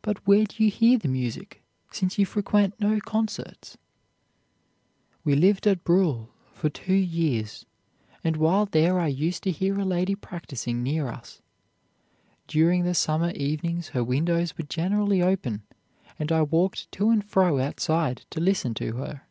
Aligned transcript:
But 0.00 0.24
where 0.28 0.44
do 0.44 0.62
you 0.62 0.70
hear 0.70 0.96
the 0.96 1.08
music, 1.08 1.64
since 1.90 2.18
you 2.20 2.24
frequent 2.24 2.78
no 2.78 3.00
concerts?' 3.00 3.76
"'We 5.24 5.34
lived 5.34 5.66
at 5.66 5.82
Bruhl 5.82 6.30
for 6.52 6.70
two 6.70 6.94
years; 6.94 7.66
and, 8.22 8.36
while 8.36 8.66
there, 8.66 9.00
I 9.00 9.08
used 9.08 9.42
to 9.42 9.50
hear 9.50 9.76
a 9.80 9.84
lady 9.84 10.14
practicing 10.14 10.84
near 10.84 11.08
us. 11.08 11.42
During 12.46 12.84
the 12.84 12.94
summer 12.94 13.32
evenings 13.32 13.88
her 13.88 14.04
windows 14.04 14.56
were 14.56 14.62
generally 14.66 15.20
open, 15.20 15.62
and 16.16 16.30
I 16.30 16.42
walked 16.42 16.92
to 16.92 17.10
and 17.10 17.24
fro 17.24 17.58
outside 17.58 18.24
to 18.30 18.38
listen 18.38 18.72
to 18.74 18.98
her.' 18.98 19.22